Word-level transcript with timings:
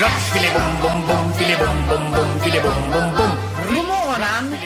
Raps, 0.00 0.32
filibom, 0.32 0.62
bom, 0.82 1.06
bom, 1.06 1.32
filibom, 1.32 1.76
bom, 1.88 2.12
bom, 2.12 2.40
filibom, 2.40 2.90
bom, 2.92 3.14
bom. 3.16 3.30
God 3.68 3.86
morgon! 3.86 4.56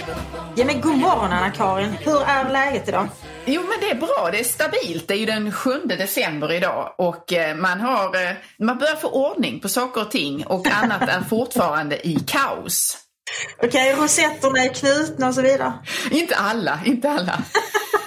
Ja 0.57 0.65
men 0.65 0.81
god 0.81 0.99
morgon 0.99 1.33
Anna-Karin. 1.33 1.93
Hur 2.01 2.23
är 2.23 2.51
läget 2.51 2.89
idag? 2.89 3.09
Jo 3.45 3.63
men 3.63 3.81
det 3.81 3.91
är 3.91 3.95
bra, 3.95 4.29
det 4.33 4.41
är 4.41 4.45
stabilt. 4.45 5.09
Det 5.09 5.15
är 5.15 5.19
ju 5.19 5.27
den 5.27 5.53
7 5.53 5.71
december 5.85 6.53
idag 6.53 6.95
och 6.99 7.33
eh, 7.33 7.57
man 7.57 7.81
har, 7.81 8.23
eh, 8.23 8.37
man 8.59 8.79
börjar 8.79 8.97
få 8.97 9.09
ordning 9.09 9.61
på 9.61 9.69
saker 9.69 10.01
och 10.01 10.11
ting 10.11 10.47
och 10.47 10.67
annat 10.67 11.03
är 11.03 11.21
fortfarande 11.21 12.09
i 12.09 12.15
kaos. 12.27 12.99
Okej, 13.57 13.69
okay, 13.69 14.05
rosetterna 14.05 14.65
är 14.65 14.75
knutna 14.75 15.29
och 15.29 15.35
så 15.35 15.43
vidare. 15.43 15.73
Inte 16.11 16.37
alla, 16.37 16.81
inte 16.85 17.11
alla. 17.11 17.43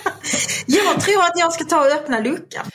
jag 0.65 1.01
tror 1.01 1.23
att 1.23 1.39
jag 1.39 1.53
ska 1.53 1.63
ta 1.63 1.79
och 1.79 1.91
öppna 1.91 2.19
luckan. 2.19 2.65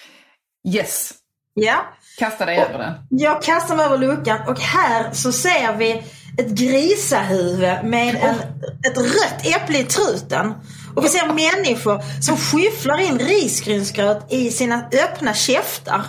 Yes. 0.68 1.14
Ja. 1.54 1.94
Kasta 2.22 2.46
dig 2.46 2.58
och 2.58 2.68
över 2.68 2.78
den. 2.78 2.94
Jag 3.08 3.42
kastar 3.42 3.76
mig 3.76 3.86
över 3.86 3.98
luckan 3.98 4.38
och 4.48 4.60
här 4.60 5.10
så 5.12 5.32
ser 5.32 5.76
vi 5.76 6.02
ett 6.38 6.48
grisahuvud 6.48 7.84
med 7.84 8.14
en, 8.14 8.34
ett 8.90 8.98
rött 8.98 9.46
äpple 9.56 9.78
i 9.78 9.84
truten. 9.84 10.54
Och 10.96 11.04
vi 11.04 11.08
ser 11.08 11.26
människor 11.26 12.22
som 12.22 12.36
skyfflar 12.36 13.00
in 13.00 13.18
risgrynsgröt 13.18 14.32
i 14.32 14.50
sina 14.50 14.88
öppna 15.04 15.34
käftar. 15.34 16.02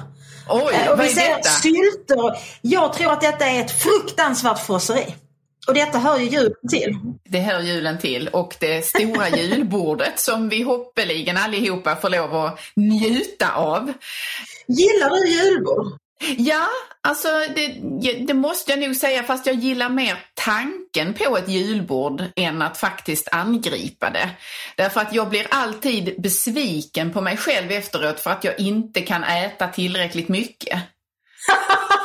Oj, 0.49 0.73
Eh, 0.73 0.91
och 0.91 0.99
vi 0.99 1.07
ser 1.09 1.29
detta? 1.29 1.49
sylter. 1.49 2.37
Jag 2.61 2.93
tror 2.93 3.11
att 3.11 3.21
detta 3.21 3.45
är 3.45 3.61
ett 3.61 3.71
fruktansvärt 3.71 4.59
frosseri. 4.59 5.15
Och 5.67 5.73
detta 5.73 5.99
hör 5.99 6.17
ju 6.17 6.25
julen 6.25 6.69
till. 6.69 6.97
Det 7.29 7.39
hör 7.39 7.59
julen 7.59 7.97
till 7.97 8.27
och 8.27 8.55
det 8.59 8.85
stora 8.85 9.29
julbordet 9.37 10.19
som 10.19 10.49
vi 10.49 10.61
hoppeligen 10.63 11.37
allihopa 11.37 11.95
får 11.95 12.09
lov 12.09 12.35
att 12.35 12.59
njuta 12.75 13.51
av. 13.55 13.93
Gillar 14.67 15.09
du 15.09 15.29
julbord? 15.29 16.02
Ja, 16.37 16.67
alltså 17.01 17.27
det, 17.55 17.67
det 18.27 18.33
måste 18.33 18.71
jag 18.71 18.79
nog 18.79 18.95
säga 18.95 19.23
fast 19.23 19.45
jag 19.45 19.55
gillar 19.55 19.89
mer 19.89 20.17
tanken 20.33 21.13
på 21.13 21.37
ett 21.37 21.49
julbord 21.49 22.23
än 22.35 22.61
att 22.61 22.77
faktiskt 22.77 23.27
angripa 23.31 24.09
det. 24.09 24.29
Därför 24.77 25.01
att 25.01 25.13
jag 25.13 25.29
blir 25.29 25.47
alltid 25.49 26.21
besviken 26.21 27.13
på 27.13 27.21
mig 27.21 27.37
själv 27.37 27.71
efteråt 27.71 28.19
för 28.19 28.31
att 28.31 28.43
jag 28.43 28.59
inte 28.59 29.01
kan 29.01 29.23
äta 29.23 29.67
tillräckligt 29.67 30.29
mycket. 30.29 30.79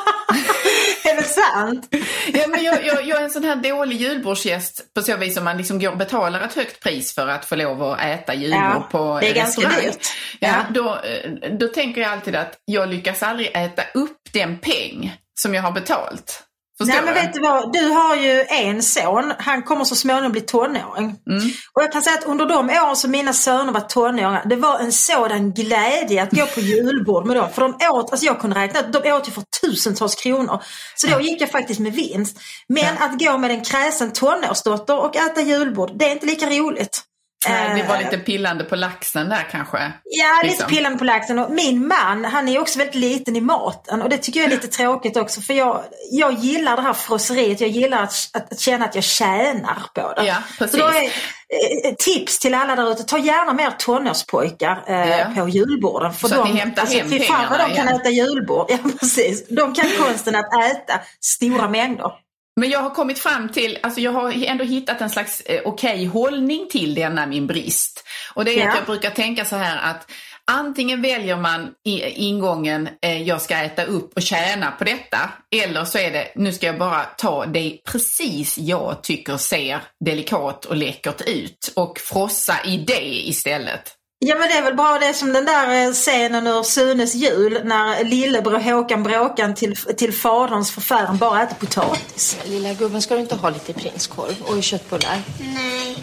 det 1.18 1.28
sant? 1.28 1.88
Ja, 2.32 2.46
men 2.48 2.64
jag, 2.64 2.86
jag, 2.86 3.06
jag 3.06 3.20
är 3.20 3.24
en 3.24 3.30
sån 3.30 3.44
här 3.44 3.56
dålig 3.56 3.96
julbordsgäst 4.00 4.94
på 4.94 5.02
så 5.02 5.16
vis 5.16 5.34
som 5.34 5.44
man 5.44 5.56
liksom 5.56 5.78
går 5.78 5.90
och 5.90 5.98
betalar 5.98 6.40
ett 6.40 6.54
högt 6.54 6.82
pris 6.82 7.14
för 7.14 7.28
att 7.28 7.44
få 7.44 7.56
lov 7.56 7.82
att 7.82 8.00
äta 8.00 8.34
julbord 8.34 8.60
Ja, 8.60 8.88
på 8.90 9.18
det 9.20 9.30
är 9.30 9.34
ganska 9.34 9.68
dyrt. 9.68 9.98
Ja, 10.40 10.48
Ja. 10.48 10.64
Då, 10.70 10.88
eh, 10.94 11.52
då 11.52 11.68
tänker 11.68 12.00
jag 12.00 12.12
alltid 12.12 12.36
att 12.36 12.58
jag 12.64 12.88
lyckas 12.88 13.22
aldrig 13.22 13.50
äta 13.54 13.82
upp 13.94 14.18
den 14.32 14.58
peng 14.58 15.16
som 15.40 15.54
jag 15.54 15.62
har 15.62 15.72
betalt. 15.72 16.47
Förstår 16.78 16.94
Nej 16.94 17.04
men 17.04 17.14
vet 17.14 17.34
du 17.34 17.40
vad, 17.40 17.72
du 17.72 17.88
har 17.88 18.16
ju 18.16 18.44
en 18.48 18.82
son, 18.82 19.32
han 19.38 19.62
kommer 19.62 19.84
så 19.84 19.94
småningom 19.94 20.32
bli 20.32 20.40
tonåring. 20.40 21.16
Mm. 21.30 21.50
Och 21.74 21.82
jag 21.82 21.92
kan 21.92 22.02
säga 22.02 22.18
att 22.18 22.24
under 22.24 22.46
de 22.46 22.70
åren 22.70 22.96
som 22.96 23.10
mina 23.10 23.32
söner 23.32 23.72
var 23.72 23.80
tonåringar, 23.80 24.42
det 24.44 24.56
var 24.56 24.78
en 24.78 24.92
sådan 24.92 25.52
glädje 25.52 26.22
att 26.22 26.30
gå 26.30 26.46
på 26.46 26.60
julbord 26.60 27.26
med 27.26 27.36
dem. 27.36 27.48
För 27.52 27.62
de 27.62 27.74
åt, 27.90 28.10
alltså 28.10 28.26
jag 28.26 28.40
kunde 28.40 28.60
räkna 28.60 28.82
de 28.82 29.12
åt 29.12 29.28
ju 29.28 29.32
för 29.32 29.42
tusentals 29.60 30.14
kronor. 30.14 30.62
Så 30.94 31.06
då 31.06 31.20
gick 31.20 31.40
jag 31.40 31.50
faktiskt 31.50 31.80
med 31.80 31.92
vinst. 31.92 32.40
Men 32.68 32.98
att 32.98 33.18
gå 33.18 33.38
med 33.38 33.50
en 33.50 33.64
kräsen 33.64 34.12
tonårsdotter 34.12 34.98
och 34.98 35.16
äta 35.16 35.40
julbord, 35.40 35.90
det 35.94 36.04
är 36.04 36.12
inte 36.12 36.26
lika 36.26 36.46
roligt. 36.46 37.07
Nej, 37.48 37.82
det 37.82 37.88
var 37.88 37.94
Eh, 37.96 38.02
lite 38.02 38.18
pillande 38.18 38.64
på 38.64 38.76
laxen 38.76 39.28
där 39.28 39.46
kanske. 39.50 39.92
Ja, 40.04 40.40
lite 40.42 40.46
liksom. 40.54 40.68
pillande 40.70 40.98
på 40.98 41.04
laxen. 41.04 41.38
Och 41.38 41.50
min 41.50 41.86
man, 41.88 42.24
han 42.24 42.48
är 42.48 42.60
också 42.60 42.78
väldigt 42.78 42.94
liten 42.94 43.36
i 43.36 43.40
maten. 43.40 44.02
Och 44.02 44.08
det 44.08 44.18
tycker 44.18 44.40
jag 44.40 44.46
är 44.46 44.50
lite 44.50 44.68
tråkigt 44.68 45.16
också. 45.16 45.40
För 45.40 45.54
jag, 45.54 45.84
jag 46.10 46.32
gillar 46.32 46.76
det 46.76 46.82
här 46.82 46.92
frosseriet. 46.92 47.60
Jag 47.60 47.70
gillar 47.70 48.02
att, 48.02 48.14
att, 48.32 48.52
att 48.52 48.60
känna 48.60 48.84
att 48.84 48.94
jag 48.94 49.04
tjänar 49.04 49.82
på 49.94 50.12
det. 50.16 50.26
Ja, 50.26 50.34
Så 50.50 50.64
precis. 50.64 50.80
då 50.80 50.86
är, 50.86 51.02
eh, 51.04 51.94
tips 51.98 52.38
till 52.38 52.54
alla 52.54 52.76
där 52.76 52.90
ute, 52.92 53.04
ta 53.04 53.18
gärna 53.18 53.52
mer 53.52 53.70
tonårspojkar 53.70 54.82
eh, 54.86 55.08
Ja. 55.18 55.26
på 55.36 55.48
julborden. 55.48 56.12
För 56.12 56.28
Så 56.28 56.34
att 56.40 56.46
de, 56.46 56.52
ni 56.52 56.60
hämtar 56.60 56.86
hem 56.86 57.10
fy 57.10 57.20
fan 57.20 57.46
vad 57.50 57.58
de 57.58 57.64
pengarna 57.64 57.76
kan 57.76 57.88
igen. 57.88 58.00
äta 58.00 58.10
julbord. 58.10 58.66
Ja, 58.70 58.78
precis. 59.00 59.48
De 59.48 59.74
kan 59.74 59.86
konsten 60.04 60.36
att 60.36 60.54
äta 60.70 61.00
stora 61.20 61.68
mängder. 61.68 62.12
Men 62.58 62.70
jag 62.70 62.80
har 62.80 62.90
kommit 62.90 63.18
fram 63.18 63.48
till, 63.48 63.78
alltså 63.82 64.00
jag 64.00 64.12
har 64.12 64.44
ändå 64.44 64.64
hittat 64.64 65.00
en 65.00 65.10
slags 65.10 65.40
eh, 65.40 65.62
okej 65.64 66.04
hållning 66.06 66.68
till 66.70 66.94
denna 66.94 67.26
min 67.26 67.46
brist. 67.46 68.04
Och 68.34 68.44
det 68.44 68.52
är 68.52 68.58
Ja. 68.64 68.68
att 68.68 68.76
jag 68.76 68.86
brukar 68.86 69.10
tänka 69.10 69.44
så 69.44 69.56
här 69.56 69.90
att 69.90 70.10
antingen 70.50 71.02
väljer 71.02 71.36
man 71.36 71.70
i, 71.86 72.00
ingången 72.00 72.88
eh, 73.02 73.22
jag 73.22 73.42
ska 73.42 73.56
äta 73.56 73.84
upp 73.84 74.16
och 74.16 74.22
tjäna 74.22 74.70
på 74.70 74.84
detta. 74.84 75.18
Eller 75.62 75.84
så 75.84 75.98
är 75.98 76.10
det 76.10 76.32
nu 76.34 76.52
ska 76.52 76.66
jag 76.66 76.78
bara 76.78 77.04
ta 77.04 77.46
det 77.46 77.78
precis 77.84 78.58
jag 78.58 79.02
tycker 79.02 79.36
ser 79.36 79.80
delikat 80.04 80.64
och 80.64 80.76
läckert 80.76 81.20
ut 81.26 81.72
och 81.76 81.98
frossa 81.98 82.54
i 82.64 82.76
det 82.76 83.28
istället. 83.28 83.97
Ja 84.20 84.34
men 84.38 84.48
det 84.48 84.54
är 84.54 84.62
väl 84.62 84.74
bara 84.74 84.98
det 84.98 85.14
som 85.14 85.32
den 85.32 85.44
där 85.44 85.86
eh, 85.86 85.92
scenen 85.92 86.46
ur 86.46 86.62
Sunes 86.62 87.14
jul 87.14 87.60
när 87.64 88.04
lillebror 88.04 88.58
Håkan 88.58 89.02
Bråkan 89.02 89.54
till, 89.54 89.76
till 89.76 90.12
faderns 90.12 90.70
förfäran 90.70 91.16
bara 91.18 91.42
äter 91.42 91.54
potatis. 91.56 92.38
Lilla 92.44 92.72
gubben, 92.74 93.02
ska 93.02 93.14
du 93.14 93.20
inte 93.20 93.34
ha 93.34 93.50
lite 93.50 93.72
prinskorv 93.72 94.34
och 94.42 94.62
köttbullar? 94.62 95.22
Nej, 95.40 95.96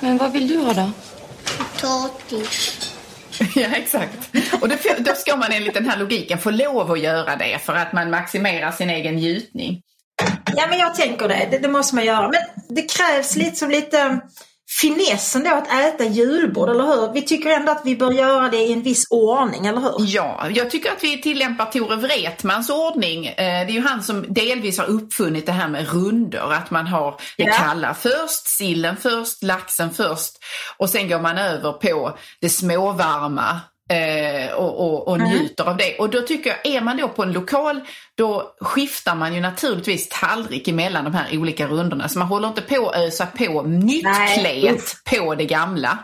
Men 0.00 0.18
vad 0.18 0.32
vill 0.32 0.48
du 0.48 0.58
ha 0.58 0.72
då? 0.72 0.90
potatis. 1.80 2.84
Ja, 3.54 3.68
exakt. 3.72 4.18
Och 4.60 4.68
då, 4.68 4.76
då 4.98 5.14
ska 5.14 5.36
man 5.36 5.52
enligt 5.52 5.74
den 5.74 5.88
här 5.88 5.98
logiken 5.98 6.38
få 6.38 6.50
lov 6.50 6.90
att 6.92 7.00
göra 7.00 7.36
det 7.36 7.58
för 7.64 7.74
att 7.74 7.92
man 7.92 8.10
maximerar 8.10 8.72
sin 8.72 8.90
egen 8.90 9.14
njutning. 9.14 9.80
Ja 10.56 10.66
men 10.70 10.78
jag 10.78 10.94
tänker 10.94 11.28
det, 11.28 11.48
det, 11.50 11.58
det 11.58 11.68
måste 11.68 11.94
man 11.94 12.04
göra. 12.04 12.28
Men 12.28 12.40
det 12.76 12.82
krävs 12.82 13.36
liksom 13.36 13.70
lite 13.70 14.20
finessen 14.80 15.44
då 15.44 15.50
att 15.54 15.72
äta 15.72 16.04
julbord, 16.04 16.68
eller 16.68 16.84
hur? 16.84 17.12
Vi 17.12 17.22
tycker 17.22 17.50
ändå 17.50 17.72
att 17.72 17.82
vi 17.84 17.96
bör 17.96 18.12
göra 18.12 18.48
det 18.48 18.56
i 18.56 18.72
en 18.72 18.82
viss 18.82 19.06
ordning, 19.10 19.66
eller 19.66 19.80
hur? 19.80 19.94
Ja, 20.06 20.46
jag 20.54 20.70
tycker 20.70 20.92
att 20.92 21.04
vi 21.04 21.20
tillämpar 21.22 21.64
Tore 21.66 21.96
Wretmans 21.96 22.70
ordning. 22.70 23.26
Eh, 23.26 23.34
Det 23.36 23.42
är 23.44 23.70
ju 23.70 23.80
han 23.80 24.02
som 24.02 24.24
delvis 24.28 24.78
har 24.78 24.86
uppfunnit 24.86 25.46
det 25.46 25.52
här 25.52 25.68
med 25.68 25.88
runder. 25.92 26.52
Att 26.52 26.70
man 26.70 26.86
har 26.86 27.10
det 27.36 27.44
Ja. 27.44 27.52
kalla 27.52 27.94
först, 27.94 28.46
sillen 28.46 28.96
först, 28.96 29.42
laxen 29.42 29.90
först 29.94 30.32
och 30.76 30.90
sen 30.90 31.08
går 31.08 31.20
man 31.20 31.38
över 31.38 31.72
på 31.72 32.18
det 32.40 32.48
småvarma 32.48 33.60
eh, 33.88 34.52
och, 34.52 34.80
och, 34.80 35.08
och 35.08 35.20
njuter 35.20 35.64
av 35.64 35.76
det. 35.76 35.96
Och 35.98 36.10
då 36.10 36.22
tycker 36.22 36.50
jag, 36.50 36.74
är 36.76 36.80
man 36.80 36.96
då 36.96 37.08
på 37.08 37.22
en 37.22 37.32
lokal, 37.32 37.80
då 38.14 38.54
skiftar 38.60 39.14
man 39.14 39.34
ju 39.34 39.40
naturligtvis 39.40 40.08
tallrik 40.08 40.68
emellan 40.68 41.04
de 41.04 41.14
här 41.14 41.38
olika 41.38 41.66
rundorna. 41.66 42.08
Så 42.08 42.18
man 42.18 42.28
håller 42.28 42.48
inte 42.48 42.62
på 42.62 42.88
att 42.88 42.96
ösa 42.96 43.26
på 43.26 43.62
nytt 43.62 44.06
klet 44.34 44.94
på 45.04 45.34
det 45.34 45.44
gamla. 45.44 45.98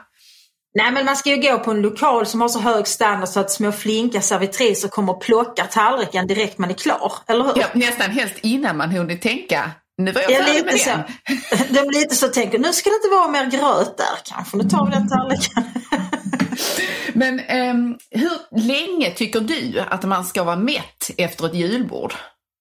Nej 0.78 0.92
men 0.92 1.04
man 1.04 1.16
ska 1.16 1.30
ju 1.30 1.36
gå 1.36 1.58
på 1.58 1.70
en 1.70 1.82
lokal 1.82 2.26
som 2.26 2.40
har 2.40 2.48
så 2.48 2.60
hög 2.60 2.86
standard 2.86 3.28
så 3.28 3.40
att 3.40 3.50
små 3.50 3.72
flinka 3.72 4.20
servitriser 4.20 4.88
kommer 4.88 5.12
och 5.12 5.22
plockar 5.22 5.64
tallriken 5.64 6.26
direkt 6.26 6.58
man 6.58 6.70
är 6.70 6.74
klar, 6.74 7.12
eller 7.26 7.44
hur? 7.44 7.52
Ja, 7.56 7.66
nästan 7.72 8.10
helst 8.10 8.34
innan 8.42 8.76
man 8.76 8.90
hunnit 8.90 9.22
tänka, 9.22 9.70
nu 9.98 10.12
var 10.12 10.22
jag 10.22 10.30
Ja, 10.30 10.36
färdig 10.36 10.54
lite 10.54 10.64
med 10.64 10.80
så. 10.80 10.90
den. 11.64 11.74
De 11.74 11.98
lite 11.98 12.14
så 12.14 12.28
tänker, 12.28 12.58
nu 12.58 12.72
ska 12.72 12.90
det 12.90 12.96
inte 12.96 13.08
vara 13.08 13.28
mer 13.28 13.46
gröt 13.50 13.96
där 13.96 14.18
kanske, 14.24 14.56
nu 14.56 14.64
tar 14.64 14.86
vi 14.86 14.92
den 14.92 15.08
tallriken. 15.08 15.64
Men 17.14 17.40
ehm, 17.40 17.96
hur 18.10 18.58
länge 18.60 19.10
tycker 19.10 19.40
du 19.40 19.80
att 19.88 20.02
man 20.04 20.24
ska 20.24 20.44
vara 20.44 20.56
mätt 20.56 21.10
efter 21.18 21.46
ett 21.46 21.54
julbord? 21.54 22.14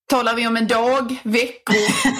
Talar 0.09 0.35
vi 0.35 0.47
om 0.47 0.57
en 0.57 0.67
dag, 0.67 1.15
veckor? 1.23 1.75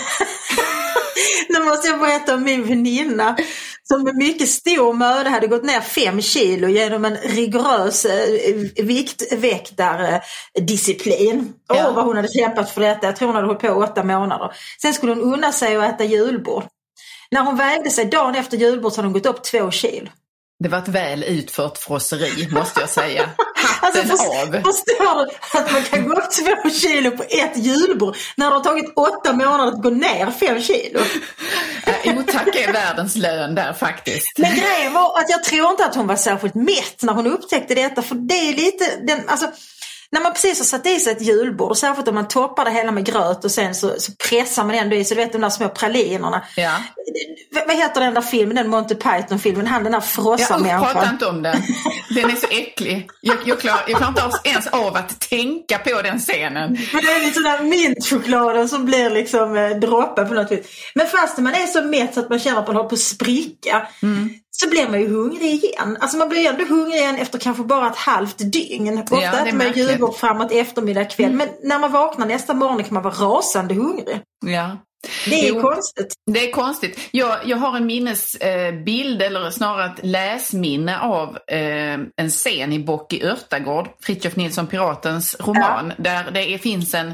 Nu 1.50 1.64
måste 1.64 1.88
jag 1.88 2.00
berätta 2.00 2.36
om 2.36 2.44
min 2.44 2.68
väninna 2.68 3.38
som 3.84 4.04
med 4.04 4.16
mycket 4.16 4.50
stor 4.50 4.94
möda 4.94 5.30
hade 5.30 5.48
gått 5.48 5.64
ner 5.64 5.82
fem 5.82 6.22
kilo 6.22 6.68
genom 6.68 7.06
en 7.06 7.18
rigorös 7.18 8.06
eh, 8.06 8.56
viktväktardisciplin. 8.84 11.54
Åh 11.70 11.78
Ja. 11.78 11.92
vad 11.92 12.06
hon 12.06 12.16
hade 12.16 12.28
kämpat 12.28 12.70
för 12.70 12.82
detta. 12.82 13.06
Jag 13.08 13.16
tror 13.16 13.28
hon 13.28 13.36
hade 13.36 13.48
hållit 13.48 13.62
på 13.62 13.70
åtta 13.70 14.04
månader. 14.04 14.52
Sen 14.82 14.94
skulle 14.94 15.12
hon 15.14 15.22
unna 15.34 15.52
sig 15.52 15.76
att 15.76 15.94
äta 15.94 16.04
julbord. 16.04 16.64
När 17.32 17.42
hon 17.42 17.58
vägde 17.58 17.90
sig 17.90 18.06
dagen 18.06 18.36
efter 18.36 18.58
julbord 18.58 18.92
så 18.92 18.98
hade 18.98 19.08
hon 19.08 19.14
gått 19.14 19.26
upp 19.26 19.44
två 19.44 19.72
kilo. 19.72 20.08
Det 20.60 20.70
var 20.70 20.78
ett 20.78 20.88
väl 20.88 21.24
utfört 21.24 21.78
frosseri, 21.78 22.48
måste 22.52 22.80
jag 22.80 22.90
säga. 22.90 23.30
Alltså, 23.82 24.02
Hatten 24.02 24.18
först- 24.18 24.30
av! 24.30 24.74
Förstår 24.74 25.26
du 25.26 25.58
att 25.60 25.72
man 25.72 25.84
kan 25.84 26.08
gå 26.08 26.14
upp 26.14 26.32
två 26.32 26.70
kilo 26.70 27.12
på 27.12 27.24
ett 27.24 27.58
julbord 27.58 28.16
när 28.38 28.50
det 28.50 28.56
har 28.56 28.64
tagit 28.64 28.94
åtta 28.96 29.34
månader 29.34 29.68
att 29.72 29.84
gå 29.84 29.90
ner 29.90 30.32
fem 30.32 30.62
kilo? 30.62 31.00
Äh, 32.04 32.18
Otack 32.20 32.56
är 32.56 32.74
världens 32.74 33.16
lön 33.16 33.56
där 33.56 33.74
faktiskt. 33.74 34.38
Men 34.38 34.56
grejen 34.56 34.94
var 34.94 35.20
att 35.20 35.30
jag 35.30 35.44
tror 35.44 35.72
inte 35.72 35.86
att 35.86 35.96
hon 35.96 36.08
var 36.08 36.16
särskilt 36.16 36.56
mätt 36.56 37.02
när 37.02 37.14
hon 37.14 37.28
upptäckte 37.28 37.76
detta. 37.76 38.02
För 38.02 38.16
det 38.16 38.50
är 38.50 38.54
lite, 38.54 38.86
den, 39.08 39.30
alltså, 39.30 39.48
när 40.14 40.22
man 40.22 40.34
precis 40.34 40.60
har 40.60 40.66
satt 40.66 40.88
i 40.88 41.00
sig 41.00 41.14
ett 41.14 41.22
julbord, 41.22 41.78
särskilt 41.78 42.08
om 42.08 42.16
man 42.16 42.28
toppar 42.28 42.66
det 42.66 42.72
hela 42.72 42.92
med 42.92 43.06
gröt 43.06 43.46
och 43.46 43.52
sen 43.52 43.76
så, 43.76 43.94
så 44.00 44.12
pressar 44.30 44.64
man 44.64 44.76
ändå 44.76 44.96
i 44.96 45.06
sig, 45.06 45.18
du 45.18 45.24
vet 45.24 45.32
de 45.32 45.42
där 45.42 45.50
små 45.50 45.70
pralinerna. 45.70 46.42
Ja. 46.56 46.72
V- 47.56 47.62
vad 47.68 47.76
heter 47.76 48.02
den 48.02 48.14
där 48.14 48.22
filmen, 48.22 48.56
den 48.56 48.70
Monty 48.70 48.96
Python-filmen, 48.96 49.68
han 49.68 49.84
den 49.84 49.92
där 49.92 50.00
Ja, 50.00 50.06
usch, 50.06 50.16
prata 50.16 50.38
frossamänniskan. 50.48 51.14
inte 51.14 51.26
om 51.26 51.42
den. 51.42 51.62
Den 52.10 52.30
är 52.30 52.36
så 52.36 52.48
äcklig. 52.52 53.10
Jag, 53.22 53.38
jag, 53.46 53.60
klarar, 53.60 53.84
jag 53.88 53.98
klarar 53.98 54.10
inte 54.26 54.50
ens 54.50 54.68
av 54.68 54.96
att 54.96 55.20
tänka 55.22 55.78
på 55.78 56.02
den 56.02 56.20
scenen. 56.20 56.78
Men 56.94 57.04
det 57.04 57.12
är 57.12 57.20
lite 57.20 57.34
sådär 57.34 57.64
mintchokladen 57.64 58.70
som 58.70 58.86
blir 58.86 59.10
liksom 59.10 59.58
eh, 59.58 59.70
droppen 59.70 60.28
på 60.28 60.34
något 60.34 60.52
vis. 60.52 60.66
Men 60.96 61.08
fast 61.08 61.38
man 61.38 61.54
är 61.54 61.68
så 61.68 61.82
mätt 61.84 62.14
så 62.14 62.20
att 62.20 62.30
man 62.30 62.40
känner 62.40 62.60
att 62.60 62.68
man 62.68 62.76
håller 62.76 62.90
på 62.90 62.96
att 62.96 63.00
spricka. 63.02 63.88
Så 64.62 64.70
blir 64.70 64.90
man 64.90 65.02
ju 65.02 65.08
hungrig 65.08 65.64
igen. 65.64 65.98
Alltså 66.00 66.18
man 66.18 66.30
blir 66.30 66.40
ju 66.40 66.48
ändå 66.48 66.66
hungrig 66.66 67.00
igen 67.00 67.16
efter 67.16 67.40
kanske 67.40 67.64
bara 67.64 67.88
ett 67.88 67.96
halvt 67.96 68.38
dygn. 68.38 69.00
Ofta 69.00 69.18
är 69.18 69.46
äter 69.48 69.58
man 69.58 69.72
julbord 69.72 70.16
framåt 70.16 70.52
eftermiddag 70.52 71.06
kväll. 71.06 71.34
Men 71.34 71.50
när 71.64 71.80
man 71.80 71.92
vaknar 71.92 72.26
nästa 72.26 72.54
morgon 72.54 72.84
kan 72.84 72.94
man 72.94 73.04
vara 73.04 73.14
rasande 73.14 73.74
hungrig. 73.74 74.22
Ja. 74.46 74.78
Det 75.26 75.48
är 75.48 75.54
Jo. 75.54 75.62
konstigt. 75.62 76.14
Det 76.32 76.48
är 76.48 76.52
konstigt. 76.52 77.00
Jag, 77.12 77.38
jag 77.46 77.58
har 77.58 77.78
en 77.78 77.86
minnesbild, 77.86 79.22
eller 79.22 79.50
snarare 79.52 79.86
ett 79.86 80.00
läsminne 80.06 81.00
av 81.00 81.38
eh, 81.48 81.94
en 82.16 82.30
scen 82.30 82.74
i 82.74 82.80
Bock 82.80 83.14
i 83.14 83.24
Örtagård, 83.24 83.88
Fritiof 84.02 84.36
Nilsson 84.36 84.68
Piratens 84.68 85.36
roman, 85.40 85.94
där 85.98 86.32
det 86.32 86.54
är, 86.54 86.58
finns 86.58 86.94
en, 86.94 87.14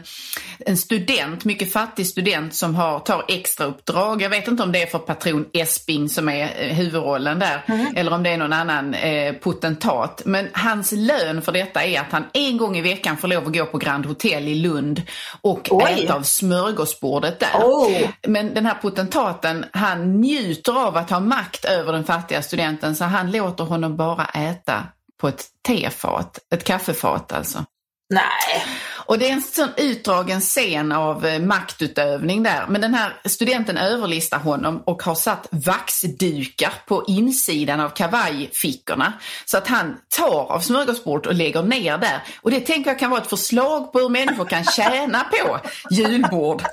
en 0.59 0.77
student, 0.77 1.45
mycket 1.45 1.74
fattig 1.74 2.07
student 2.07 2.53
som 2.56 2.75
har, 2.75 3.00
tar 3.00 3.25
extra 3.27 3.65
uppdrag. 3.65 4.21
Jag 4.21 4.30
vet 4.30 4.47
inte 4.47 4.63
om 4.63 4.71
det 4.71 4.81
är 4.81 4.88
för 4.88 5.00
patron 5.00 5.45
Esping 5.53 6.09
som 6.09 6.30
är 6.30 6.44
eh, 6.57 6.75
huvudrollen 6.75 7.39
där, 7.39 7.62
eller 7.95 8.13
om 8.13 8.24
det 8.24 8.30
är 8.30 8.38
någon 8.38 8.53
annan 8.53 8.94
eh, 8.94 9.33
potentat. 9.33 10.21
Men 10.25 10.47
hans 10.53 10.92
lön 10.92 11.42
för 11.42 11.51
detta 11.51 11.83
är 11.83 12.00
att 12.00 12.12
han 12.12 12.24
en 12.33 12.57
gång 12.57 12.77
i 12.77 12.81
veckan 12.81 13.18
får 13.18 13.27
lov 13.27 13.47
att 13.47 13.53
gå 13.53 13.65
på 13.65 13.77
Grand 13.77 14.06
Hotel 14.06 14.47
i 14.47 14.56
Lund 14.56 15.01
och 15.42 15.68
Oj. 15.71 16.03
äta 16.03 16.13
av 16.15 16.21
smörgåsbordet 16.21 17.39
där. 17.39 17.50
Oh. 17.80 18.10
Men 18.28 18.54
den 18.54 18.66
här 18.66 18.76
potentaten, 18.76 19.66
han 19.74 20.22
njuter 20.22 20.88
av 20.88 20.98
att 20.98 21.10
ha 21.10 21.20
makt 21.20 21.66
över 21.66 21.94
den 21.94 22.04
fattiga 22.04 22.42
studenten 22.42 22.96
så 22.96 23.06
han 23.06 23.31
låter 23.31 23.64
honom 23.64 23.98
bara 23.98 24.26
äta 24.26 24.84
på 25.22 25.28
ett 25.28 25.46
tefat, 25.68 26.40
ett 26.54 26.64
kaffefat 26.64 27.31
alltså. 27.31 27.66
Nej. 28.14 28.66
Och 29.09 29.19
det 29.19 29.29
är 29.29 29.33
en 29.33 29.41
sån 29.41 29.69
utdragen 29.77 30.41
scen 30.41 30.91
av 30.91 31.25
eh, 31.25 31.41
maktutövning 31.41 32.44
där. 32.44 32.65
Men 32.67 32.81
den 32.81 32.94
här 32.94 33.21
studenten 33.25 33.77
överlistar 33.77 34.38
honom 34.38 34.83
och 34.85 35.03
har 35.03 35.15
satt 35.15 35.47
vaxdukar 35.51 36.73
på 36.88 37.06
insidan 37.07 37.79
av 37.79 37.89
kavajfickorna. 37.89 39.13
Så 39.45 39.57
att 39.57 39.67
han 39.67 39.97
tar 40.17 40.51
av 40.51 40.59
smörgåsbordet 40.59 41.27
och 41.27 41.33
lägger 41.33 41.63
ner 41.63 41.97
där. 41.97 42.23
Och 42.41 42.51
det 42.51 42.59
tänker 42.59 42.89
jag 42.89 43.00
kan 43.00 43.09
vara 43.09 43.21
ett 43.21 43.29
förslag 43.29 43.91
på 43.91 44.00
hur 44.00 44.09
människor 44.09 44.45
kan 44.45 44.63
tjäna 44.75 45.23
på 45.23 45.59
julbord. 45.91 46.63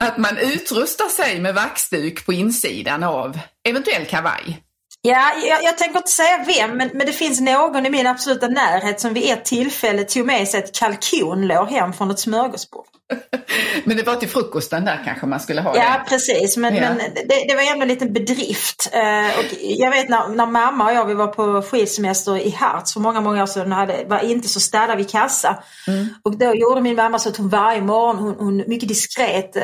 Att 0.00 0.18
man 0.18 0.38
utrustar 0.38 1.08
sig 1.08 1.40
med 1.40 1.54
vaxduk 1.54 2.26
på 2.26 2.32
insidan 2.32 3.02
av 3.02 3.38
eventuell 3.64 4.06
kavaj. 4.06 4.62
Ja, 5.06 5.32
jag, 5.48 5.64
jag 5.64 5.78
tänker 5.78 5.96
inte 5.96 6.10
säga 6.10 6.44
vem, 6.46 6.76
men, 6.76 6.90
men 6.94 7.06
det 7.06 7.12
finns 7.12 7.40
någon 7.40 7.86
i 7.86 7.90
min 7.90 8.06
absoluta 8.06 8.48
närhet 8.48 9.00
som 9.00 9.14
vid 9.14 9.32
ett 9.32 9.44
tillfälle 9.44 10.04
tog 10.04 10.26
med 10.26 10.48
sig 10.48 10.60
ett 10.60 10.78
kalkonlår 10.78 11.66
hem 11.66 11.92
från 11.92 12.10
ett 12.10 12.18
smörgåsbord. 12.18 12.84
Men 13.84 13.96
det 13.96 14.02
var 14.02 14.16
till 14.16 14.28
frukosten 14.28 14.84
där 14.84 15.02
kanske 15.04 15.26
man 15.26 15.40
skulle 15.40 15.60
ha 15.60 15.76
Ja, 15.76 15.82
det. 15.82 16.08
precis. 16.08 16.56
Men, 16.56 16.74
Ja. 16.74 16.80
men 16.80 16.98
det, 16.98 17.44
det 17.48 17.54
var 17.54 17.72
ändå 17.72 17.82
en 17.82 17.88
liten 17.88 18.12
bedrift. 18.12 18.90
Eh, 18.92 19.38
och 19.38 19.44
jag 19.60 19.90
vet 19.90 20.08
när, 20.08 20.28
när 20.28 20.46
mamma 20.46 20.84
och 20.86 20.92
jag 20.92 21.04
vi 21.06 21.14
var 21.14 21.26
på 21.26 21.62
skidsemester 21.62 22.38
i 22.38 22.50
Harts 22.50 22.92
för 22.92 23.00
många, 23.00 23.20
många 23.20 23.42
år 23.42 23.46
sedan 23.46 23.72
hade, 23.72 24.04
var 24.06 24.24
inte 24.24 24.48
så 24.48 24.60
städade 24.60 24.96
vid 24.96 25.10
kassa. 25.10 25.62
Mm. 25.86 26.06
Och 26.22 26.38
då 26.38 26.54
gjorde 26.54 26.80
min 26.80 26.96
mamma 26.96 27.18
så 27.18 27.28
att 27.28 27.36
hon 27.36 27.48
varje 27.48 27.80
morgon, 27.82 28.16
hon, 28.18 28.34
hon 28.38 28.64
mycket 28.66 28.88
diskret 28.88 29.56
eh, 29.56 29.62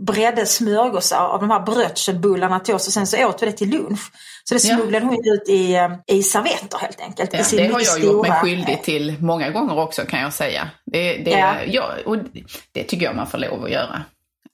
bredde 0.00 0.46
smörgåsar 0.46 1.26
av 1.26 1.40
de 1.40 1.50
här 1.50 1.60
brötselbullarna 1.60 2.60
till 2.60 2.74
oss 2.74 2.86
och 2.86 2.92
sen 2.92 3.06
så 3.06 3.26
åt 3.26 3.42
vi 3.42 3.46
det 3.46 3.52
till 3.52 3.70
lunch. 3.70 4.00
Så 4.44 4.54
det 4.54 4.64
Ja. 4.64 4.76
smugglade 4.76 5.06
hon 5.06 5.14
ut 5.34 5.48
i, 5.48 5.74
eh, 5.74 5.88
i 6.06 6.22
servetter 6.22 6.78
helt 6.78 7.00
enkelt. 7.00 7.30
Ja, 7.32 7.38
det 7.52 7.66
har 7.72 7.80
jag 7.80 7.98
gjort 8.00 8.22
mig 8.22 8.30
stora- 8.30 8.40
skyldig 8.40 8.82
till 8.82 9.14
många 9.20 9.50
gånger 9.50 9.78
också 9.78 10.02
kan 10.02 10.20
jag 10.20 10.32
säga. 10.32 10.68
Det, 10.92 11.14
det, 11.16 11.30
Ja. 11.30 11.54
ja. 11.66 11.84
och 12.06 12.16
det 12.72 12.84
tycker 12.92 13.06
jag 13.06 13.16
man 13.16 13.26
får 13.26 13.38
lov 13.38 13.64
att 13.64 13.70
göra. 13.70 14.02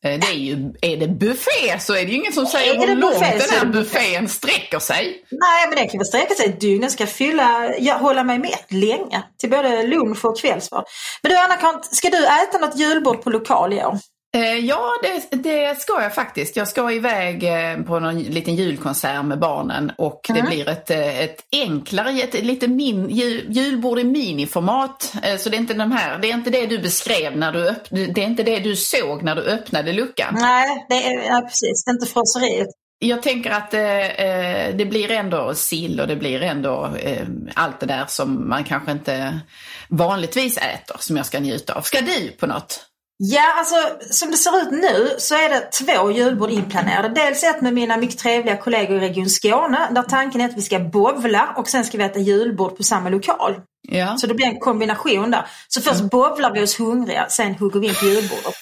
Eh, 0.05 0.21
Det 0.21 0.27
är 0.27 0.33
ju, 0.33 0.73
är 0.81 0.97
det 0.97 1.09
buffé 1.09 1.79
så 1.81 1.95
är 1.95 2.05
det 2.05 2.11
ju 2.11 2.17
ingen 2.17 2.33
som 2.33 2.47
säger 2.47 2.87
hur 2.87 2.97
långt 2.97 3.19
den 3.19 3.51
här 3.51 3.67
buffén 3.67 4.29
sträcker 4.29 4.79
sig. 4.79 5.25
Nej, 5.31 5.69
men 5.69 5.77
den 5.77 5.89
kan 5.89 5.99
väl 5.99 6.07
sträcka 6.07 6.35
sig 6.35 6.47
ett 6.47 6.61
dygn. 6.61 6.81
Den 6.81 6.91
ska 6.91 7.07
fylla, 7.07 7.75
ja, 7.79 7.95
hålla 7.95 8.25
mig 8.25 8.39
mätt 8.39 8.73
länge. 8.73 9.23
Till 9.41 9.51
både 9.51 9.83
lunch 9.83 10.25
och 10.25 10.41
kvällsval. 10.41 10.85
Men 11.23 11.33
du 11.33 11.39
Anna, 11.39 11.83
ska 11.83 12.11
du 12.11 12.27
äta 12.27 12.59
något 12.59 12.77
julbord 12.79 13.23
på 13.23 13.31
lokal 13.31 13.73
i 13.73 13.85
år? 13.85 13.99
Eh, 14.37 14.59
Ja, 14.59 14.91
det, 15.03 15.37
det 15.37 15.81
ska 15.81 16.03
jag 16.03 16.15
faktiskt. 16.15 16.57
Jag 16.57 16.69
ska 16.69 16.93
iväg 16.93 17.45
eh, 17.45 17.83
på 17.83 18.01
någon 18.01 18.19
liten 18.19 18.55
julkonsert 18.55 19.25
med 19.25 19.39
barnen 19.39 19.93
och 19.99 20.21
det 20.35 20.43
blir 20.43 20.69
ett, 20.69 20.91
eh, 20.91 21.21
ett 21.21 21.45
enklare, 21.53 22.11
ett 22.11 22.45
lite 22.45 22.69
min, 22.69 23.11
jul, 23.11 23.47
julbord 23.49 23.99
i 23.99 24.05
miniformat. 24.05 25.15
Så 25.39 25.49
det 25.49 25.57
är 25.57 25.59
inte 25.59 25.75
de 25.75 25.93
här, 25.93 26.19
det 26.19 26.31
är 26.31 26.35
inte 26.35 26.51
det 26.51 26.67
du 26.67 26.79
beskrev 26.79 27.37
när 27.37 27.53
du 27.53 27.69
öpp, 27.69 27.87
det 27.91 28.23
är 28.23 28.27
inte 28.27 28.43
det 28.43 28.59
du 28.59 28.77
såg 28.77 29.23
när 29.23 29.35
du 29.35 29.43
öppnade 29.43 29.93
luckan. 29.93 30.35
Nej, 30.39 30.87
det 30.89 31.07
är, 31.07 31.29
ja, 31.29 31.41
precis. 31.41 31.85
Det 31.85 31.91
är 31.91 31.93
inte 31.93 32.07
frosseriet. 32.07 32.69
Jag 33.01 33.23
tänker 33.23 33.51
att 33.51 33.75
eh, 33.75 34.77
det 34.77 34.87
blir 34.91 35.11
ändå 35.11 35.55
sill 35.55 36.01
och 36.01 36.09
det 36.09 36.17
blir 36.17 36.43
ändå 36.43 36.91
eh, 37.03 37.27
allt 37.55 37.81
det 37.81 37.87
där 37.87 38.05
som 38.09 38.49
man 38.49 38.65
kanske 38.65 38.93
inte 38.93 39.41
vanligtvis 39.89 40.57
äter 40.57 40.97
som 40.99 41.17
jag 41.17 41.27
ska 41.27 41.41
njuta 41.41 41.75
av. 41.75 41.83
Ska 41.83 42.01
du 42.01 42.31
på 42.31 42.47
något? 42.47 42.88
Ja, 43.21 43.55
alltså 43.59 43.75
som 44.11 44.31
det 44.31 44.37
ser 44.37 44.63
ut 44.63 44.71
nu 44.71 45.15
så 45.19 45.35
är 45.35 45.49
det 45.49 45.61
två 45.61 46.11
julbord 46.11 46.51
inplanerade. 46.51 47.09
Dels 47.09 47.45
ett 47.45 47.61
med 47.61 47.75
mina 47.75 47.97
mycket 47.97 48.19
trevliga 48.19 48.57
kollegor 48.57 48.97
i 48.97 49.01
Region 49.01 49.29
Skåne 49.29 49.89
där 49.91 50.03
tanken 50.03 50.41
är 50.41 50.49
att 50.49 50.57
vi 50.57 50.63
ska 50.63 50.79
bovla 50.79 51.55
och 51.57 51.69
sen 51.69 51.85
ska 51.85 51.99
vi 51.99 52.05
äta 52.05 52.19
julbord 52.19 52.77
på 52.77 52.83
samma 52.83 53.09
lokal. 53.09 53.55
Ja. 53.89 54.17
Så 54.17 54.27
det 54.27 54.35
blir 54.35 54.47
en 54.47 54.61
kombination 54.61 55.31
där. 55.31 55.47
Så 55.69 55.81
först 55.81 56.01
bovlar 56.01 56.53
vi 56.53 56.63
oss 56.63 56.81
hungriga, 56.81 57.27
sen 57.29 57.55
hugger 57.55 57.81
vi 57.81 57.87
in 57.87 57.95
på 57.95 58.05
julbordet. 58.05 58.55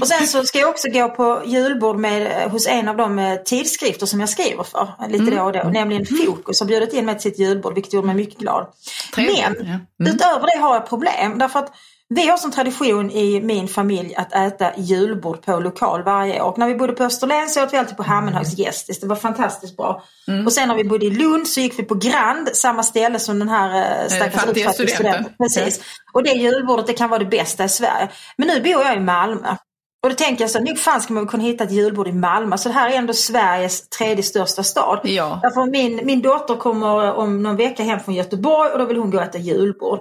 Och 0.00 0.08
sen 0.08 0.26
så 0.26 0.44
ska 0.44 0.58
jag 0.58 0.68
också 0.68 0.88
gå 0.88 1.08
på 1.08 1.42
julbord 1.46 1.96
med, 1.96 2.42
eh, 2.42 2.50
hos 2.50 2.66
en 2.66 2.88
av 2.88 2.96
de 2.96 3.38
tidskrifter 3.44 4.06
som 4.06 4.20
jag 4.20 4.28
skriver 4.28 4.64
för 4.64 4.88
lite 5.08 5.36
då 5.36 5.42
och 5.42 5.52
då. 5.52 5.62
Nämligen 5.62 6.06
Fokus 6.06 6.60
har 6.60 6.66
bjudit 6.66 6.92
in 6.92 7.06
mig 7.06 7.14
till 7.14 7.22
sitt 7.22 7.38
julbord 7.38 7.74
vilket 7.74 7.92
gjorde 7.92 8.06
mig 8.06 8.16
mycket 8.16 8.38
glad. 8.38 8.66
Trevligt, 9.14 9.42
Men 9.58 9.66
ja. 9.98 10.04
Mm. 10.04 10.14
utöver 10.14 10.46
det 10.46 10.62
har 10.62 10.74
jag 10.74 10.88
problem 10.88 11.38
därför 11.38 11.58
att 11.58 11.72
vi 12.08 12.28
har 12.28 12.36
som 12.36 12.50
tradition 12.50 13.10
i 13.10 13.40
min 13.40 13.68
familj 13.68 14.14
att 14.14 14.32
äta 14.32 14.70
julbord 14.76 15.42
på 15.42 15.60
lokal 15.60 16.02
varje 16.02 16.40
år. 16.40 16.48
Och 16.48 16.58
när 16.58 16.68
vi 16.68 16.74
bodde 16.74 16.92
på 16.92 17.04
Österlen 17.04 17.48
så 17.48 17.62
åt 17.62 17.72
vi 17.72 17.76
alltid 17.76 17.96
på 17.96 18.02
Hammenhögs 18.02 18.58
Gästis. 18.58 19.00
Det 19.00 19.06
var 19.06 19.16
fantastiskt 19.16 19.76
bra. 19.76 20.02
Mm. 20.28 20.46
Och 20.46 20.52
sen 20.52 20.68
när 20.68 20.76
vi 20.76 20.84
bodde 20.84 21.06
i 21.06 21.10
Lund 21.10 21.48
så 21.48 21.60
gick 21.60 21.78
vi 21.78 21.82
på 21.82 21.94
Grand, 21.94 22.48
samma 22.52 22.82
ställe 22.82 23.18
som 23.18 23.38
den 23.38 23.48
här 23.48 24.02
eh, 24.02 24.08
stackars 24.08 24.34
fattiga 24.34 24.70
utfattiga 24.70 24.88
studenten. 24.88 25.32
Precis. 25.38 25.80
Och 26.12 26.22
det 26.22 26.30
julbordet 26.30 26.86
det 26.86 26.92
kan 26.92 27.10
vara 27.10 27.18
det 27.18 27.30
bästa 27.30 27.64
i 27.64 27.68
Sverige. 27.68 28.08
Men 28.36 28.48
nu 28.48 28.60
bor 28.60 28.84
jag 28.84 28.96
i 28.96 29.00
Malmö. 29.00 29.56
Och 30.02 30.10
då 30.10 30.16
tänker 30.16 30.44
jag 30.44 30.50
så, 30.50 30.60
nog 30.60 30.78
fan 30.78 31.00
ska 31.00 31.14
man 31.14 31.26
kunna 31.26 31.42
hitta 31.42 31.64
ett 31.64 31.72
julbord 31.72 32.08
i 32.08 32.12
Malmö. 32.12 32.58
Så 32.58 32.68
det 32.68 32.74
här 32.74 32.90
är 32.90 32.94
ändå 32.94 33.12
Sveriges 33.12 33.88
tredje 33.88 34.22
största 34.22 34.62
stad. 34.62 35.00
Ja. 35.02 35.40
Därför 35.42 35.70
min, 35.70 36.00
min 36.04 36.22
dotter 36.22 36.56
kommer 36.56 37.14
om 37.14 37.42
någon 37.42 37.56
vecka 37.56 37.82
hem 37.82 38.00
från 38.00 38.14
Göteborg 38.14 38.70
och 38.70 38.78
då 38.78 38.84
vill 38.84 38.96
hon 38.96 39.10
gå 39.10 39.18
och 39.18 39.24
äta 39.24 39.38
julbord. 39.38 40.00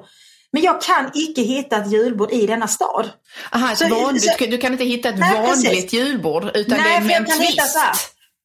Men 0.56 0.64
jag 0.64 0.82
kan 0.82 1.12
icke 1.14 1.42
hitta 1.42 1.78
ett 1.78 1.92
julbord 1.92 2.32
i 2.32 2.48
denna 2.48 2.68
stad. 2.68 3.10
Aha, 3.52 3.76
Så- 3.76 3.88
vanligt, 3.88 4.24
så- 4.40 4.46
du 4.46 4.58
kan 4.58 4.72
inte 4.72 4.86
hitta 4.86 5.10
ett 5.10 5.20
Nej, 5.20 5.34
vanligt 5.34 5.70
precis. 5.70 5.94
julbord 5.94 6.44
utan 6.54 6.78
Nej, 6.78 6.90
det 6.90 6.96
är 6.96 7.02
med 7.08 7.18
en 7.18 7.26
kan 7.26 7.40
hitta 7.40 7.62
twist. 7.62 7.74
så 7.74 7.80
här. 7.80 7.96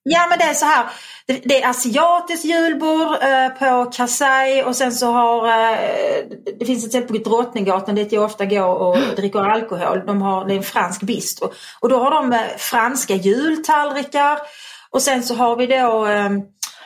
Ja 0.03 0.27
men 0.29 0.39
det 0.39 0.45
är 0.45 0.55
så 0.55 0.65
här. 0.67 0.85
Det, 1.27 1.41
det 1.45 1.63
är 1.63 1.69
asiatiskt 1.71 2.45
julbord 2.45 3.17
eh, 3.23 3.49
på 3.49 3.91
Kasai 3.91 4.63
och 4.63 4.77
sen 4.77 4.93
så 4.93 5.07
har 5.13 5.49
eh, 5.49 6.25
det 6.59 6.65
finns 6.67 6.85
ett 6.85 6.91
ställe 6.91 7.07
på 7.07 7.17
Drottninggatan 7.31 7.95
dit 7.95 8.13
jag 8.13 8.25
ofta 8.25 8.45
går 8.45 8.75
och 8.75 8.97
dricker 9.17 9.39
alkohol. 9.39 10.03
De 10.07 10.23
har, 10.23 10.45
det 10.45 10.55
är 10.55 10.57
en 10.57 10.63
fransk 10.63 11.01
bistro. 11.03 11.53
Och 11.81 11.89
då 11.89 11.99
har 11.99 12.11
de 12.11 12.33
eh, 12.33 12.41
franska 12.59 13.15
jultallrikar 13.15 14.39
och 14.91 15.03
sen 15.03 15.23
så 15.23 15.35
har 15.35 15.57
vi 15.57 15.67
då 15.67 16.07
eh, 16.07 16.31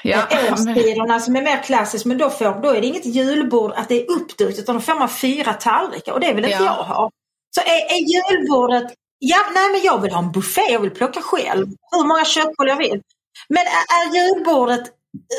Ja, 0.05 0.27
årstiderna 0.53 1.21
som 1.21 1.37
är 1.37 1.43
mer 1.43 1.63
klassiskt 1.63 2.05
men 2.05 2.19
då, 2.19 2.31
får, 2.31 2.63
då 2.63 2.69
är 2.69 2.81
det 2.81 2.87
inget 2.87 3.07
julbord 3.07 3.73
att 3.73 3.89
det 3.89 4.01
är 4.03 4.11
uppdukat 4.11 4.59
utan 4.59 4.75
då 4.75 4.81
får 4.81 4.99
man 4.99 5.09
fyra 5.09 5.53
tallrikar 5.53 6.13
och 6.13 6.21
det 6.21 6.33
vill 6.33 6.45
inte 6.45 6.57
Ja. 6.57 6.65
jag 6.65 6.85
ha. 6.95 7.11
Så 7.55 7.61
är, 7.61 7.95
är 7.95 8.01
julbordet, 8.15 8.93
ja 9.19 9.39
nej 9.55 9.71
men 9.73 9.81
jag 9.83 10.03
vill 10.03 10.13
ha 10.13 10.19
en 10.19 10.33
buffé, 10.33 10.63
jag 10.71 10.81
vill 10.81 10.91
plocka 10.91 11.21
själv 11.21 11.67
hur 11.91 12.09
många 12.09 12.25
köttbullar 12.25 12.71
jag 12.71 12.77
vill. 12.77 13.01
Men 13.49 13.63
är, 13.63 13.85
är 13.99 14.15
julbordet 14.17 14.85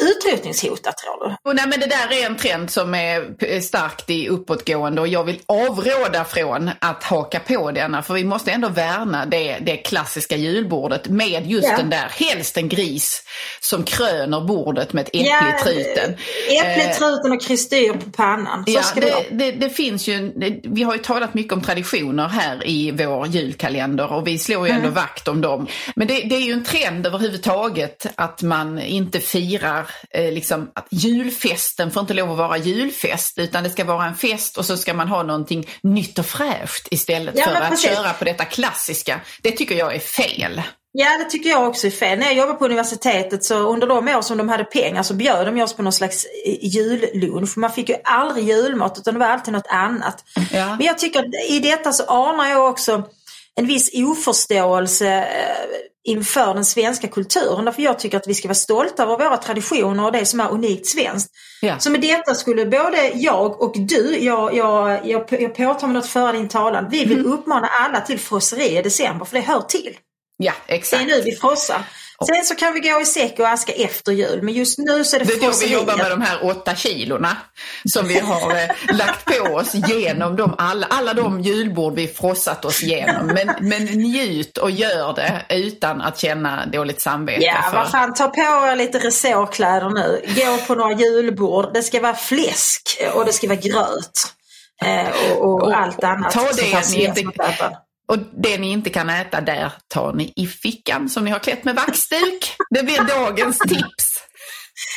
utrotningshotat 0.01 0.97
tror 0.97 1.27
du? 1.29 1.49
Och 1.49 1.55
nej, 1.55 1.65
men 1.67 1.79
det 1.79 1.85
där 1.85 2.21
är 2.21 2.25
en 2.25 2.37
trend 2.37 2.71
som 2.71 2.95
är 2.95 3.59
starkt 3.61 4.09
i 4.09 4.27
uppåtgående 4.27 5.01
och 5.01 5.07
jag 5.07 5.23
vill 5.23 5.39
avråda 5.45 6.23
från 6.23 6.69
att 6.79 7.03
haka 7.03 7.39
på 7.39 7.71
denna 7.71 8.03
för 8.03 8.13
vi 8.13 8.23
måste 8.23 8.51
ändå 8.51 8.69
värna 8.69 9.25
det, 9.25 9.57
det 9.61 9.77
klassiska 9.77 10.35
julbordet 10.35 11.07
med 11.09 11.47
just 11.47 11.67
Ja. 11.67 11.77
den 11.77 11.89
där, 11.89 12.07
helst 12.11 12.57
en 12.57 12.69
gris 12.69 13.23
som 13.59 13.83
kröner 13.83 14.41
bordet 14.41 14.93
med 14.93 15.01
ett 15.01 15.09
äpple 15.09 15.23
i 15.25 15.63
truten. 15.63 16.13
Äpple 16.49 16.83
i 16.83 16.87
Eh, 16.89 16.95
truten 16.97 17.31
och 17.31 17.41
kristyr 17.41 17.93
på 17.93 18.11
pannan. 18.11 18.63
Så 18.65 18.71
Ja, 18.71 18.81
det, 18.95 19.25
det, 19.31 19.51
det, 19.51 19.69
finns 19.69 20.07
ju, 20.07 20.33
vi 20.63 20.83
har 20.83 20.93
ju 20.93 20.99
talat 20.99 21.33
mycket 21.33 21.53
om 21.53 21.61
traditioner 21.61 22.27
här 22.27 22.67
i 22.67 22.91
vår 22.91 23.27
julkalender 23.27 24.13
och 24.13 24.27
vi 24.27 24.37
slår 24.39 24.67
ju 24.67 24.73
ändå 24.73 24.85
Mm. 24.85 24.93
vakt 24.93 25.27
om 25.27 25.41
dem. 25.41 25.67
Men 25.95 26.07
det, 26.07 26.13
det 26.13 26.35
är 26.35 26.39
ju 26.41 26.53
en 26.53 26.63
trend 26.63 27.07
överhuvudtaget 27.07 28.05
att 28.15 28.41
man 28.41 28.79
inte 28.81 29.19
firar 29.19 29.64
eh, 30.11 30.31
liksom 30.33 30.71
att 30.75 30.87
julfesten 30.89 31.91
får 31.91 32.01
inte 32.01 32.13
lov 32.13 32.31
att 32.31 32.37
vara 32.37 32.57
julfest 32.57 33.37
utan 33.37 33.63
det 33.63 33.69
ska 33.69 33.83
vara 33.83 34.05
en 34.05 34.15
fest 34.15 34.57
och 34.57 34.65
så 34.65 34.77
ska 34.77 34.93
man 34.93 35.07
ha 35.07 35.23
någonting 35.23 35.67
nytt 35.83 36.19
och 36.19 36.25
fräscht 36.25 36.87
istället 36.91 37.35
Ja, 37.37 37.43
för 37.45 37.55
att 37.55 37.69
precis. 37.69 37.89
köra 37.89 38.13
på 38.13 38.25
detta 38.25 38.45
klassiska. 38.45 39.19
Det 39.41 39.51
tycker 39.51 39.75
jag 39.75 39.95
är 39.95 39.99
fel. 39.99 40.61
Ja, 40.97 41.17
det 41.17 41.29
tycker 41.29 41.49
jag 41.49 41.67
också 41.67 41.87
är 41.87 41.91
fel. 41.91 42.19
När 42.19 42.25
jag 42.25 42.35
jobbade 42.35 42.57
på 42.57 42.65
universitetet 42.65 43.43
så 43.43 43.55
under 43.55 43.87
de 43.87 44.07
år 44.07 44.21
som 44.21 44.37
de 44.37 44.49
hade 44.49 44.63
pengar 44.63 45.03
så 45.03 45.13
bjöd 45.13 45.47
de 45.47 45.61
oss 45.61 45.73
på 45.73 45.81
någon 45.83 45.93
slags 45.93 46.25
eh, 46.45 46.57
jullunch. 46.61 47.57
Man 47.57 47.71
fick 47.71 47.89
ju 47.89 47.95
aldrig 48.03 48.47
julmat 48.47 48.97
utan 48.97 49.13
det 49.13 49.19
var 49.19 49.27
alltid 49.27 49.53
något 49.53 49.67
annat. 49.67 50.23
Ja. 50.51 50.75
Men 50.75 50.85
jag 50.85 50.97
tycker 50.97 51.51
i 51.51 51.59
detta 51.59 51.93
så 51.93 52.03
anar 52.03 52.49
jag 52.49 52.69
också 52.69 53.03
en 53.59 53.67
viss 53.67 53.89
oförståelse 53.93 55.07
eh, 55.17 56.11
inför 56.11 56.53
den 56.53 56.65
svenska 56.65 57.07
kulturen. 57.07 57.65
Därför 57.65 57.81
jag 57.81 57.99
tycker 57.99 58.17
att 58.17 58.27
vi 58.27 58.33
ska 58.33 58.47
vara 58.47 58.55
stolta 58.55 59.03
över 59.03 59.17
våra 59.17 59.37
traditioner 59.37 60.05
och 60.05 60.11
det 60.11 60.25
som 60.25 60.39
är 60.39 60.51
unikt 60.51 60.85
svenskt. 60.87 61.31
Ja. 61.61 61.79
Så 61.79 61.89
med 61.89 62.01
detta 62.01 62.35
skulle 62.35 62.65
både 62.65 63.11
jag 63.15 63.61
och 63.61 63.73
du, 63.77 64.17
jag, 64.19 64.55
jag, 64.55 64.99
jag, 65.07 65.25
jag 65.41 65.55
påtar 65.55 65.87
mig 65.87 65.93
något 65.93 66.07
före 66.09 66.31
din 66.31 66.47
talan, 66.49 66.87
vi 66.91 67.03
Mm. 67.03 67.15
vill 67.15 67.25
uppmana 67.25 67.67
alla 67.67 68.01
till 68.01 68.19
frosseri 68.19 68.77
i 68.77 68.81
december 68.81 69.25
för 69.25 69.35
det 69.35 69.41
hör 69.41 69.61
till. 69.61 69.97
Ja, 70.37 70.53
Det 70.67 70.73
är 70.73 70.77
exakt. 70.77 71.05
nu 71.07 71.21
vi 71.21 71.31
frossar. 71.31 71.81
Sen 72.27 72.45
så 72.45 72.55
kan 72.55 72.73
vi 72.73 72.79
gå 72.79 73.01
i 73.01 73.05
säck 73.05 73.39
och 73.39 73.47
aska 73.49 73.73
efter 73.73 74.11
jul 74.11 74.41
men 74.41 74.53
just 74.53 74.77
nu 74.77 75.03
så 75.03 75.15
är 75.15 75.19
det 75.19 75.25
Det 75.25 75.33
är 75.33 75.39
då 75.51 75.57
vi 75.61 75.73
jobbar 75.73 75.97
med 75.97 76.11
de 76.11 76.21
här 76.21 76.45
åtta 76.45 76.75
kilorna 76.75 77.37
som 77.93 78.07
vi 78.07 78.19
har 78.19 78.51
eh, 78.51 78.69
lagt 78.95 79.25
på 79.25 79.53
oss 79.53 79.73
genom 79.73 80.35
de, 80.35 80.55
alla, 80.57 80.87
alla 80.89 81.13
de 81.13 81.41
julbord 81.41 81.95
vi 81.95 82.07
frossat 82.07 82.65
oss 82.65 82.83
igenom. 82.83 83.27
Men, 83.27 83.51
men 83.61 83.83
njut 83.85 84.57
och 84.57 84.71
gör 84.71 85.13
det 85.13 85.45
utan 85.49 86.01
att 86.01 86.17
känna 86.19 86.65
dåligt 86.65 87.01
samvete. 87.01 87.43
Ja, 87.43 87.61
för- 87.71 87.77
vad 87.77 87.91
fan, 87.91 88.13
ta 88.13 88.27
på 88.27 88.41
er 88.41 88.75
lite 88.75 88.99
resårkläder 88.99 89.89
nu. 89.89 90.21
Gå 90.35 90.57
på 90.67 90.75
några 90.75 90.93
julbord. 90.93 91.73
Det 91.73 91.83
ska 91.83 92.01
vara 92.01 92.15
fläsk 92.15 92.81
och 93.13 93.25
det 93.25 93.33
ska 93.33 93.47
vara 93.47 93.59
gröt. 93.59 94.27
Eh, 94.85 95.31
och, 95.31 95.41
och, 95.43 95.63
Och- 95.63 95.77
allt 95.77 96.03
annat. 96.03 96.31
ta 96.31 96.41
det 96.51 96.83
som 96.83 96.97
ni 96.97 97.03
inte- 97.05 97.43
att. 97.43 97.84
Och 98.07 98.17
det 98.43 98.57
ni 98.57 98.71
inte 98.71 98.89
kan 98.89 99.09
äta 99.09 99.41
där 99.41 99.71
tar 99.87 100.13
ni 100.13 100.33
i 100.35 100.47
fickan 100.47 101.09
som 101.09 101.25
ni 101.25 101.31
har 101.31 101.39
klätt 101.39 101.63
med 101.63 101.75
vaxduk. 101.75 102.55
Det 102.69 102.83
blir 102.83 103.03
dagens 103.03 103.59
tips. 103.59 104.15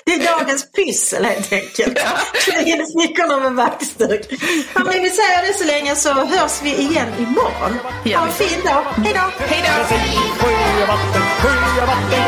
Det 0.04 0.14
är 0.14 0.38
dagens 0.38 0.72
pyssel 0.72 1.24
helt 1.24 1.52
enkelt. 1.52 1.98
Klä 2.44 2.62
in 2.62 2.86
fickorna 3.00 3.36
med 3.40 3.52
vaxduk. 3.52 4.26
Hörni, 4.74 5.00
vi 5.00 5.10
säger 5.10 5.46
det 5.46 5.58
så 5.58 5.64
länge 5.64 5.96
så 5.96 6.12
hörs 6.12 6.62
vi 6.62 6.76
igen 6.76 7.08
imorgon. 7.18 7.78
Ja, 8.04 8.18
Ha 8.18 8.26
en 8.26 8.32
fin 8.32 8.64
dag. 8.64 8.84
Hej 8.84 9.14
då! 9.14 9.44
Hej 9.44 9.62
då! 9.66 9.96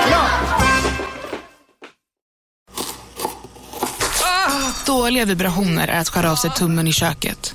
Klart! 0.08 0.40
Dåliga 4.86 5.24
vibrationer 5.24 5.88
är 5.88 6.00
att 6.00 6.08
skära 6.08 6.32
av 6.32 6.36
sig 6.36 6.50
tummen 6.50 6.88
i 6.88 6.92
köket. 6.92 7.54